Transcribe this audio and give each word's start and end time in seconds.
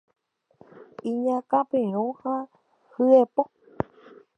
Iñakãperõ 1.09 2.03
ha 2.19 2.35
hyepo 2.93 3.41